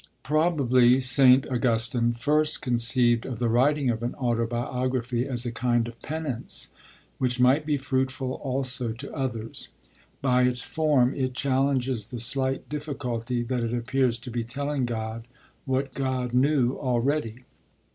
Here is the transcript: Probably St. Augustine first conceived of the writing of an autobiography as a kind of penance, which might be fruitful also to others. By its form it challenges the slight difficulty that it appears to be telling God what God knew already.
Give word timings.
Probably 0.23 0.99
St. 0.99 1.47
Augustine 1.51 2.13
first 2.13 2.59
conceived 2.59 3.23
of 3.23 3.37
the 3.37 3.49
writing 3.49 3.91
of 3.91 4.01
an 4.01 4.15
autobiography 4.15 5.27
as 5.27 5.45
a 5.45 5.51
kind 5.51 5.87
of 5.87 6.01
penance, 6.01 6.69
which 7.19 7.39
might 7.39 7.67
be 7.67 7.77
fruitful 7.77 8.31
also 8.43 8.93
to 8.93 9.13
others. 9.13 9.67
By 10.19 10.41
its 10.45 10.63
form 10.63 11.13
it 11.13 11.35
challenges 11.35 12.09
the 12.09 12.19
slight 12.19 12.67
difficulty 12.67 13.43
that 13.43 13.61
it 13.63 13.75
appears 13.75 14.17
to 14.21 14.31
be 14.31 14.43
telling 14.43 14.85
God 14.85 15.27
what 15.65 15.93
God 15.93 16.33
knew 16.33 16.77
already. 16.79 17.43